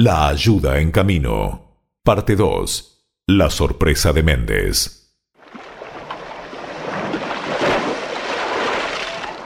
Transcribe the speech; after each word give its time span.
La 0.00 0.28
ayuda 0.28 0.78
en 0.78 0.92
camino. 0.92 1.74
Parte 2.04 2.36
2. 2.36 3.04
La 3.26 3.50
sorpresa 3.50 4.12
de 4.12 4.22
Méndez. 4.22 5.10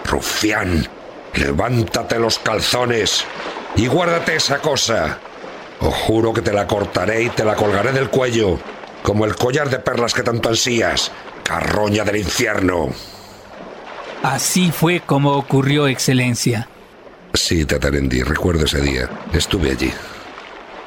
Rufián, 0.04 0.86
levántate 1.36 2.18
los 2.18 2.38
calzones 2.38 3.24
y 3.76 3.86
guárdate 3.86 4.36
esa 4.36 4.58
cosa. 4.58 5.20
Os 5.80 5.94
juro 5.94 6.34
que 6.34 6.42
te 6.42 6.52
la 6.52 6.66
cortaré 6.66 7.22
y 7.22 7.28
te 7.30 7.46
la 7.46 7.56
colgaré 7.56 7.92
del 7.92 8.10
cuello, 8.10 8.58
como 9.02 9.24
el 9.24 9.34
collar 9.36 9.70
de 9.70 9.78
perlas 9.78 10.12
que 10.12 10.22
tanto 10.22 10.50
ansías, 10.50 11.12
carroña 11.44 12.04
del 12.04 12.16
infierno. 12.18 12.90
Así 14.22 14.70
fue 14.70 15.00
como 15.00 15.32
ocurrió, 15.32 15.88
Excelencia. 15.88 16.68
Sí, 17.32 17.64
Tatarendi, 17.64 18.22
recuerdo 18.22 18.66
ese 18.66 18.82
día. 18.82 19.08
Estuve 19.32 19.70
allí. 19.70 19.90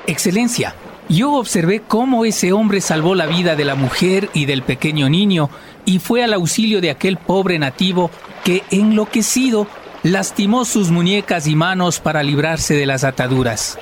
Excelencia, 0.07 0.75
yo 1.09 1.33
observé 1.33 1.81
cómo 1.81 2.25
ese 2.25 2.53
hombre 2.53 2.81
salvó 2.81 3.15
la 3.15 3.25
vida 3.25 3.55
de 3.55 3.65
la 3.65 3.75
mujer 3.75 4.29
y 4.33 4.45
del 4.45 4.61
pequeño 4.61 5.09
niño 5.09 5.49
y 5.85 5.99
fue 5.99 6.23
al 6.23 6.33
auxilio 6.33 6.81
de 6.81 6.91
aquel 6.91 7.17
pobre 7.17 7.57
nativo 7.59 8.11
que, 8.43 8.63
enloquecido, 8.71 9.67
lastimó 10.03 10.65
sus 10.65 10.91
muñecas 10.91 11.47
y 11.47 11.55
manos 11.55 11.99
para 11.99 12.23
librarse 12.23 12.75
de 12.75 12.85
las 12.85 13.03
ataduras. 13.03 13.79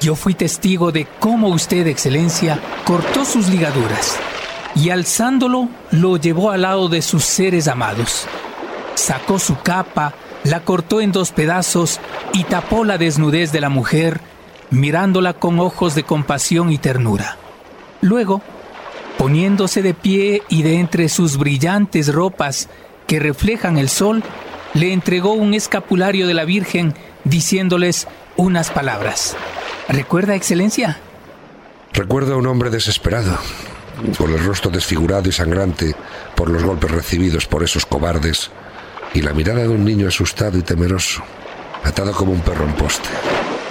Yo 0.00 0.14
fui 0.14 0.34
testigo 0.34 0.92
de 0.92 1.06
cómo 1.18 1.48
usted, 1.48 1.86
Excelencia, 1.86 2.58
cortó 2.84 3.26
sus 3.26 3.48
ligaduras 3.48 4.18
y 4.74 4.90
alzándolo 4.90 5.68
lo 5.90 6.16
llevó 6.16 6.50
al 6.50 6.62
lado 6.62 6.88
de 6.88 7.02
sus 7.02 7.24
seres 7.24 7.68
amados. 7.68 8.26
Sacó 8.94 9.38
su 9.38 9.58
capa, 9.60 10.14
la 10.44 10.60
cortó 10.60 11.02
en 11.02 11.12
dos 11.12 11.32
pedazos 11.32 12.00
y 12.32 12.44
tapó 12.44 12.84
la 12.84 12.96
desnudez 12.96 13.52
de 13.52 13.60
la 13.60 13.68
mujer 13.68 14.20
mirándola 14.70 15.34
con 15.34 15.58
ojos 15.60 15.94
de 15.94 16.04
compasión 16.04 16.70
y 16.70 16.78
ternura. 16.78 17.36
Luego, 18.00 18.42
poniéndose 19.18 19.82
de 19.82 19.94
pie 19.94 20.42
y 20.48 20.62
de 20.62 20.78
entre 20.80 21.08
sus 21.08 21.36
brillantes 21.36 22.12
ropas 22.12 22.68
que 23.06 23.20
reflejan 23.20 23.76
el 23.76 23.88
sol, 23.88 24.22
le 24.74 24.92
entregó 24.92 25.32
un 25.32 25.54
escapulario 25.54 26.26
de 26.26 26.34
la 26.34 26.44
Virgen 26.44 26.94
diciéndoles 27.24 28.06
unas 28.36 28.70
palabras. 28.70 29.36
¿Recuerda, 29.88 30.34
Excelencia? 30.34 30.98
Recuerdo 31.92 32.34
a 32.34 32.36
un 32.36 32.46
hombre 32.46 32.70
desesperado, 32.70 33.36
con 34.16 34.32
el 34.32 34.44
rostro 34.44 34.70
desfigurado 34.70 35.28
y 35.28 35.32
sangrante 35.32 35.94
por 36.36 36.48
los 36.48 36.62
golpes 36.62 36.90
recibidos 36.90 37.46
por 37.46 37.64
esos 37.64 37.84
cobardes, 37.84 38.50
y 39.12 39.22
la 39.22 39.32
mirada 39.32 39.62
de 39.62 39.68
un 39.68 39.84
niño 39.84 40.06
asustado 40.06 40.56
y 40.56 40.62
temeroso, 40.62 41.22
atado 41.82 42.12
como 42.12 42.32
un 42.32 42.40
perro 42.40 42.64
en 42.64 42.74
poste. 42.74 43.08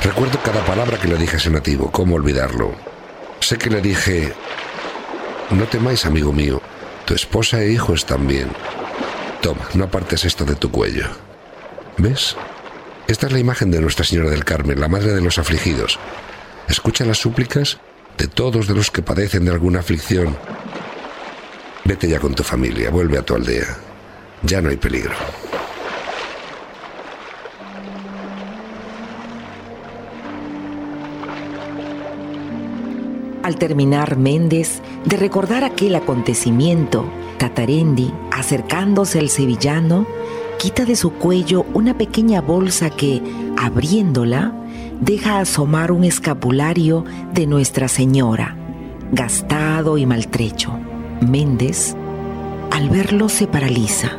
Recuerdo 0.03 0.39
cada 0.44 0.64
palabra 0.66 0.97
que 0.97 1.08
le 1.08 1.17
dije 1.17 1.36
a 1.36 1.39
ese 1.39 1.50
nativo, 1.50 1.92
cómo 1.92 2.16
olvidarlo. 2.16 2.73
Sé 3.42 3.58
que 3.58 3.69
le 3.69 3.81
dije, 3.81 4.33
no 5.52 5.66
temáis, 5.66 6.05
amigo 6.05 6.31
mío, 6.31 6.61
tu 7.05 7.14
esposa 7.14 7.61
e 7.61 7.72
hijo 7.72 7.94
están 7.94 8.27
bien. 8.27 8.50
Toma, 9.42 9.67
no 9.73 9.86
apartes 9.86 10.25
esto 10.25 10.45
de 10.45 10.55
tu 10.55 10.72
cuello. 10.72 11.05
¿Ves? 11.97 12.36
Esta 13.08 13.27
es 13.27 13.33
la 13.33 13.39
imagen 13.39 13.72
de 13.72 13.81
Nuestra 13.81 14.05
Señora 14.05 14.30
del 14.30 14.45
Carmen, 14.45 14.80
la 14.80 14.88
Madre 14.88 15.14
de 15.14 15.22
los 15.22 15.38
afligidos. 15.38 16.00
Escucha 16.67 17.03
las 17.05 17.17
súplicas 17.17 17.80
de 18.17 18.27
todos 18.27 18.70
los 18.70 18.92
que 18.92 19.02
padecen 19.02 19.45
de 19.45 19.52
alguna 19.52 19.80
aflicción. 19.80 20.38
Vete 21.83 22.08
ya 22.08 22.20
con 22.20 22.36
tu 22.36 22.44
familia, 22.44 22.89
vuelve 22.89 23.17
a 23.17 23.23
tu 23.23 23.36
aldea. 23.36 23.77
Ya 24.44 24.61
no 24.61 24.70
hay 24.70 24.77
peligro. 24.77 25.16
Al 33.50 33.55
terminar 33.55 34.16
Méndez 34.16 34.80
de 35.05 35.17
recordar 35.17 35.64
aquel 35.64 35.95
acontecimiento, 35.95 37.05
Tatarendi, 37.39 38.14
acercándose 38.31 39.17
al 39.17 39.30
sevillano, 39.30 40.05
quita 40.60 40.86
de 40.86 40.95
su 40.95 41.14
cuello 41.14 41.65
una 41.73 41.98
pequeña 41.98 42.42
bolsa 42.42 42.92
que, 42.92 43.23
abriéndola, 43.58 44.54
deja 45.02 45.39
asomar 45.39 45.92
un 45.92 46.04
escapulario 46.04 47.05
de 47.33 47.48
Nuestra 47.48 47.88
Señora, 47.88 48.55
gastado 49.11 49.98
y 49.98 50.05
maltrecho. 50.05 50.71
Méndez, 51.20 51.95
al 52.70 52.88
verlo, 52.89 53.30
se 53.30 53.48
paraliza. 53.48 54.11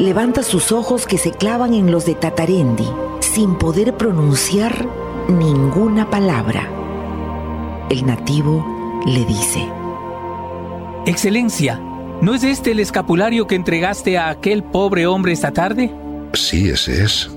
Levanta 0.00 0.42
sus 0.42 0.72
ojos 0.72 1.06
que 1.06 1.18
se 1.18 1.30
clavan 1.30 1.74
en 1.74 1.92
los 1.92 2.06
de 2.06 2.16
Tatarendi, 2.16 2.88
sin 3.20 3.54
poder 3.54 3.96
pronunciar 3.96 4.84
ninguna 5.28 6.10
palabra. 6.10 6.77
El 7.90 8.04
nativo 8.04 9.02
le 9.06 9.24
dice, 9.24 9.66
Excelencia, 11.06 11.80
¿no 12.20 12.34
es 12.34 12.44
este 12.44 12.72
el 12.72 12.80
escapulario 12.80 13.46
que 13.46 13.54
entregaste 13.54 14.18
a 14.18 14.28
aquel 14.28 14.62
pobre 14.62 15.06
hombre 15.06 15.32
esta 15.32 15.52
tarde? 15.52 15.90
Sí, 16.34 16.68
ese 16.68 17.02
es. 17.02 17.30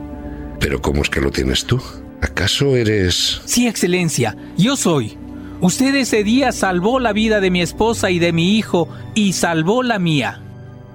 Pero 0.60 0.82
¿cómo 0.82 1.04
es 1.04 1.10
que 1.10 1.22
lo 1.22 1.32
tienes 1.32 1.64
tú? 1.64 1.82
¿Acaso 2.22 2.76
eres... 2.76 3.42
Sí, 3.46 3.66
Excelencia, 3.66 4.36
yo 4.58 4.76
soy. 4.76 5.18
Usted 5.62 5.96
ese 5.96 6.26
día 6.26 6.52
salvó 6.52 7.00
la 7.00 7.14
vida 7.14 7.40
de 7.40 7.50
mi 7.50 7.62
esposa 7.62 8.12
y 8.12 8.20
de 8.20 8.34
mi 8.34 8.58
hijo 8.58 8.90
y 9.16 9.32
salvó 9.32 9.84
la 9.84 10.00
mía. 10.00 10.42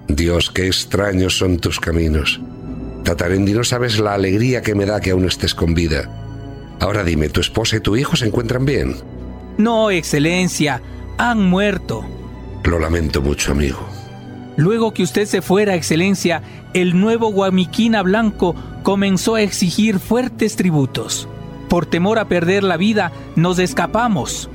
Dios, 0.07 0.51
qué 0.51 0.67
extraños 0.67 1.39
son 1.39 1.57
tus 1.61 1.81
caminos. 1.81 2.43
Tatarendi, 3.05 3.55
no 3.55 3.65
sabes 3.65 3.99
la 4.01 4.13
alegría 4.13 4.61
que 4.61 4.75
me 4.75 4.85
da 4.85 5.01
que 5.01 5.13
aún 5.13 5.25
estés 5.25 5.55
con 5.55 5.73
vida. 5.73 6.11
Ahora 6.79 7.05
dime, 7.05 7.31
¿tu 7.31 7.41
esposa 7.41 7.77
y 7.77 7.81
tu 7.81 7.97
hijo 7.97 8.17
se 8.17 8.27
encuentran 8.27 8.67
bien? 8.67 9.16
No, 9.59 9.91
Excelencia, 9.91 10.83
han 11.19 11.49
muerto. 11.49 12.05
Lo 12.65 12.79
lamento 12.79 13.23
mucho, 13.23 13.53
amigo. 13.53 13.79
Luego 14.57 14.93
que 14.93 15.03
usted 15.03 15.27
se 15.27 15.43
fuera, 15.43 15.75
Excelencia, 15.75 16.43
el 16.75 16.99
nuevo 16.99 17.31
Guamiquina 17.31 18.03
Blanco 18.03 18.55
comenzó 18.83 19.35
a 19.37 19.43
exigir 19.43 19.99
fuertes 19.99 20.57
tributos. 20.57 21.29
Por 21.69 21.87
temor 21.87 22.19
a 22.19 22.27
perder 22.27 22.63
la 22.63 22.77
vida, 22.77 23.13
nos 23.35 23.59
escapamos. 23.59 24.49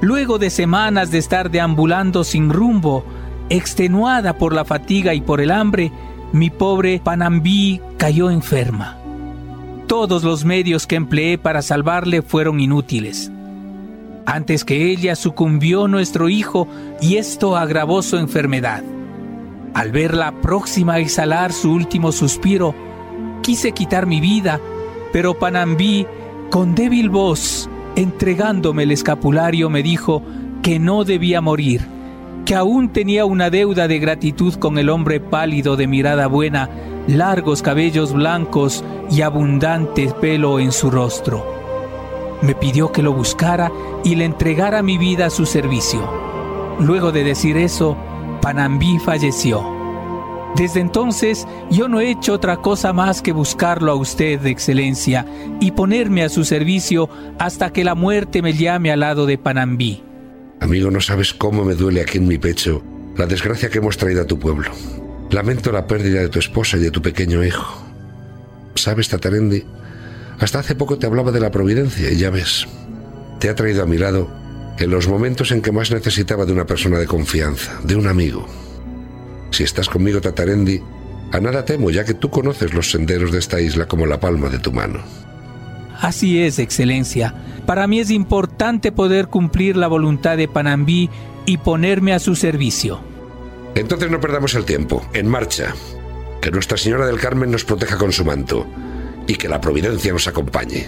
Luego 0.00 0.38
de 0.38 0.50
semanas 0.50 1.10
de 1.10 1.18
estar 1.18 1.50
deambulando 1.50 2.24
sin 2.24 2.50
rumbo, 2.50 3.04
extenuada 3.48 4.38
por 4.38 4.54
la 4.54 4.64
fatiga 4.64 5.14
y 5.14 5.20
por 5.20 5.40
el 5.40 5.50
hambre, 5.50 5.92
mi 6.32 6.50
pobre 6.50 7.00
Panambí 7.02 7.80
cayó 7.96 8.30
enferma. 8.30 8.98
Todos 9.86 10.24
los 10.24 10.44
medios 10.44 10.86
que 10.86 10.96
empleé 10.96 11.38
para 11.38 11.62
salvarle 11.62 12.22
fueron 12.22 12.60
inútiles. 12.60 13.30
Antes 14.26 14.64
que 14.64 14.90
ella 14.90 15.14
sucumbió 15.14 15.86
nuestro 15.86 16.28
hijo 16.28 16.66
y 17.00 17.16
esto 17.16 17.56
agravó 17.56 18.02
su 18.02 18.16
enfermedad. 18.16 18.82
Al 19.72 19.92
verla 19.92 20.32
próxima 20.42 20.94
a 20.94 20.98
exhalar 20.98 21.52
su 21.52 21.72
último 21.72 22.10
suspiro, 22.10 22.74
quise 23.42 23.70
quitar 23.70 24.06
mi 24.06 24.20
vida, 24.20 24.60
pero 25.12 25.38
Panambí, 25.38 26.06
con 26.50 26.74
débil 26.74 27.08
voz, 27.08 27.70
entregándome 27.94 28.82
el 28.82 28.90
escapulario, 28.90 29.70
me 29.70 29.84
dijo 29.84 30.22
que 30.60 30.80
no 30.80 31.04
debía 31.04 31.40
morir, 31.40 31.82
que 32.44 32.56
aún 32.56 32.88
tenía 32.88 33.24
una 33.26 33.48
deuda 33.48 33.86
de 33.86 34.00
gratitud 34.00 34.54
con 34.54 34.78
el 34.78 34.88
hombre 34.88 35.20
pálido 35.20 35.76
de 35.76 35.86
mirada 35.86 36.26
buena, 36.26 36.68
largos 37.06 37.62
cabellos 37.62 38.12
blancos 38.12 38.82
y 39.08 39.20
abundante 39.20 40.12
pelo 40.20 40.58
en 40.58 40.72
su 40.72 40.90
rostro. 40.90 41.55
Me 42.42 42.54
pidió 42.54 42.92
que 42.92 43.02
lo 43.02 43.12
buscara 43.12 43.72
y 44.04 44.14
le 44.14 44.24
entregara 44.24 44.82
mi 44.82 44.98
vida 44.98 45.26
a 45.26 45.30
su 45.30 45.46
servicio. 45.46 46.06
Luego 46.80 47.12
de 47.12 47.24
decir 47.24 47.56
eso, 47.56 47.96
Panambí 48.42 48.98
falleció. 48.98 49.64
Desde 50.56 50.80
entonces 50.80 51.46
yo 51.70 51.88
no 51.88 52.00
he 52.00 52.10
hecho 52.10 52.32
otra 52.32 52.56
cosa 52.58 52.92
más 52.92 53.20
que 53.20 53.32
buscarlo 53.32 53.92
a 53.92 53.96
usted, 53.96 54.44
Excelencia, 54.46 55.26
y 55.60 55.72
ponerme 55.72 56.22
a 56.22 56.28
su 56.28 56.44
servicio 56.44 57.10
hasta 57.38 57.72
que 57.72 57.84
la 57.84 57.94
muerte 57.94 58.40
me 58.40 58.54
llame 58.54 58.90
al 58.90 59.00
lado 59.00 59.26
de 59.26 59.36
Panambí. 59.36 60.02
Amigo, 60.60 60.90
no 60.90 61.00
sabes 61.00 61.34
cómo 61.34 61.64
me 61.64 61.74
duele 61.74 62.00
aquí 62.00 62.18
en 62.18 62.28
mi 62.28 62.38
pecho 62.38 62.82
la 63.16 63.26
desgracia 63.26 63.70
que 63.70 63.78
hemos 63.78 63.96
traído 63.96 64.22
a 64.22 64.26
tu 64.26 64.38
pueblo. 64.38 64.70
Lamento 65.30 65.72
la 65.72 65.86
pérdida 65.86 66.20
de 66.20 66.28
tu 66.28 66.38
esposa 66.38 66.76
y 66.76 66.80
de 66.80 66.90
tu 66.90 67.02
pequeño 67.02 67.44
hijo. 67.44 67.82
¿Sabes, 68.74 69.08
Tatarendi? 69.08 69.64
Hasta 70.38 70.58
hace 70.58 70.74
poco 70.74 70.98
te 70.98 71.06
hablaba 71.06 71.32
de 71.32 71.40
la 71.40 71.50
providencia 71.50 72.10
y 72.10 72.18
ya 72.18 72.30
ves, 72.30 72.66
te 73.38 73.48
ha 73.48 73.54
traído 73.54 73.82
a 73.82 73.86
mi 73.86 73.98
lado 73.98 74.28
en 74.78 74.90
los 74.90 75.08
momentos 75.08 75.50
en 75.52 75.62
que 75.62 75.72
más 75.72 75.90
necesitaba 75.90 76.44
de 76.44 76.52
una 76.52 76.66
persona 76.66 76.98
de 76.98 77.06
confianza, 77.06 77.80
de 77.82 77.96
un 77.96 78.06
amigo. 78.06 78.46
Si 79.50 79.62
estás 79.62 79.88
conmigo, 79.88 80.20
Tatarendi, 80.20 80.82
a 81.32 81.40
nada 81.40 81.64
temo, 81.64 81.90
ya 81.90 82.04
que 82.04 82.12
tú 82.12 82.28
conoces 82.28 82.74
los 82.74 82.90
senderos 82.90 83.32
de 83.32 83.38
esta 83.38 83.60
isla 83.60 83.86
como 83.88 84.04
la 84.04 84.20
palma 84.20 84.50
de 84.50 84.58
tu 84.58 84.72
mano. 84.72 85.00
Así 85.98 86.42
es, 86.42 86.58
Excelencia. 86.58 87.34
Para 87.64 87.86
mí 87.86 88.00
es 88.00 88.10
importante 88.10 88.92
poder 88.92 89.28
cumplir 89.28 89.78
la 89.78 89.88
voluntad 89.88 90.36
de 90.36 90.46
Panambí 90.46 91.08
y 91.46 91.56
ponerme 91.56 92.12
a 92.12 92.18
su 92.18 92.36
servicio. 92.36 93.00
Entonces 93.74 94.10
no 94.10 94.20
perdamos 94.20 94.54
el 94.54 94.66
tiempo. 94.66 95.06
En 95.14 95.26
marcha. 95.26 95.74
Que 96.42 96.50
Nuestra 96.50 96.76
Señora 96.76 97.06
del 97.06 97.18
Carmen 97.18 97.50
nos 97.50 97.64
proteja 97.64 97.96
con 97.96 98.12
su 98.12 98.24
manto 98.24 98.66
y 99.26 99.36
que 99.36 99.48
la 99.48 99.60
providencia 99.60 100.12
nos 100.12 100.26
acompañe. 100.28 100.86